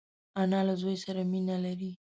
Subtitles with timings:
[0.41, 1.91] انا له زوی سره مینه لري